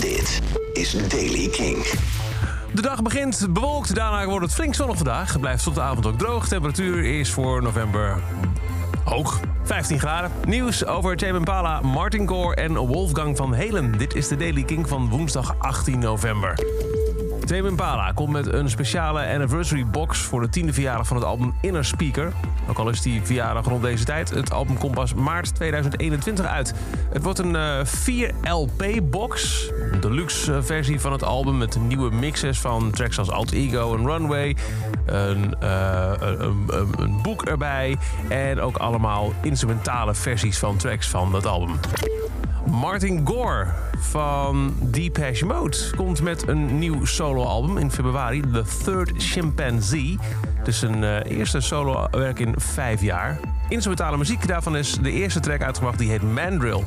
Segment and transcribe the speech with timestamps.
[0.00, 0.40] Dit
[0.72, 1.86] is Daily King.
[2.74, 5.32] De dag begint bewolkt, daarna wordt het flink zonnig vandaag.
[5.32, 6.48] Het blijft tot de avond ook droog.
[6.48, 8.16] Temperatuur is voor november
[9.04, 9.40] hoog.
[9.62, 10.30] 15 graden.
[10.46, 13.98] Nieuws over Tame Impala, Martin Gore en Wolfgang van Helen.
[13.98, 16.54] Dit is de Daily King van woensdag 18 november.
[17.46, 21.54] Tame Impala komt met een speciale anniversary box voor de tiende verjaardag van het album
[21.60, 22.32] Inner Speaker.
[22.68, 24.30] Ook al is die verjaardag rond deze tijd.
[24.30, 26.74] Het album komt pas maart 2021 uit.
[27.12, 29.70] Het wordt een eh 4 LP-box.
[29.90, 33.96] Een deluxe eh, versie van het album met nieuwe mixes van tracks als Alt Ego
[33.96, 34.56] en Runway.
[35.06, 35.54] Eh, een,
[36.98, 37.96] een boek erbij.
[38.28, 41.74] En ook allemaal instrumentale versies van tracks van dat album.
[42.70, 43.66] Martin Gore
[43.98, 50.18] van Depeche Mode komt met een nieuw soloalbum in februari, The Third Chimpanzee.
[50.54, 53.40] Het is een eh, eerste solowerk in vijf jaar.
[53.68, 56.84] Instrumentale muziek daarvan is de eerste track uitgebracht, die heet Mandrill.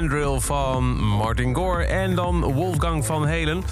[0.00, 3.62] Mandrill van Martin Gore en dan Wolfgang van Helen.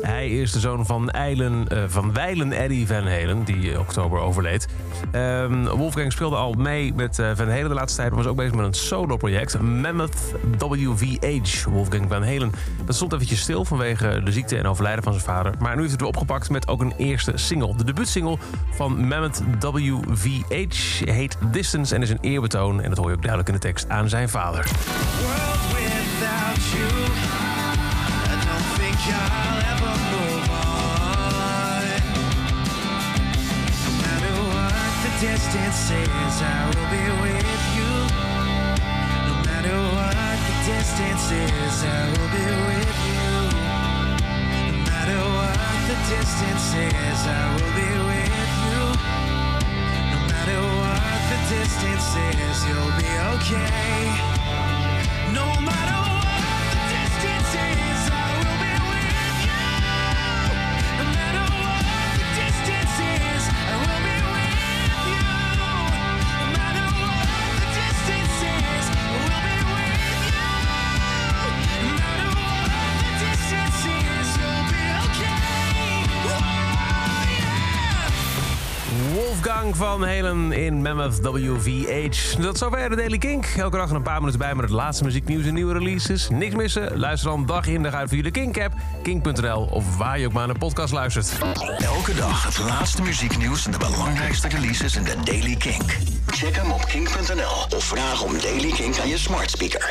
[0.00, 4.20] Hij is de zoon van, Eilen, eh, van Weilen Eddie Van Halen, die in oktober
[4.20, 4.68] overleed.
[5.10, 8.10] Ehm, Wolfgang speelde al mee met eh, Van Halen de laatste tijd...
[8.10, 11.64] maar was ook bezig met een solo-project, Mammoth WVH.
[11.64, 12.52] Wolfgang Van Halen.
[12.84, 15.54] Dat stond eventjes stil vanwege de ziekte en overlijden van zijn vader.
[15.58, 17.76] Maar nu heeft het weer opgepakt met ook een eerste single.
[17.76, 18.38] De debuutsingle
[18.70, 22.82] van Mammoth WVH heet Distance en is een eerbetoon...
[22.82, 24.70] en dat hoor je ook duidelijk in de tekst aan zijn vader.
[26.18, 26.90] Without you.
[28.26, 31.86] I don't think I'll ever move on.
[33.84, 37.92] No matter what the distance is, I will be with you.
[39.28, 43.30] No matter what the distance is, I will be with you.
[44.74, 48.82] No matter what the distance is, I will be with you.
[50.12, 52.10] No matter what the distance
[52.42, 54.37] is, you'll be okay.
[79.58, 82.36] Van Helen in Mammoth WVH.
[82.40, 83.46] Dat zover de Daily Kink.
[83.56, 86.28] Elke dag een paar minuten bij met het laatste muzieknieuws en nieuwe releases.
[86.28, 86.98] Niks missen?
[86.98, 90.44] Luister dan dag in dag uit via de Kink-app, kink.nl of waar je ook maar
[90.44, 91.32] naar de podcast luistert.
[91.78, 95.96] Elke dag het laatste muzieknieuws en de belangrijkste releases in de Daily Kink.
[96.26, 99.86] Check hem op kink.nl of vraag om Daily Kink aan je smart speaker.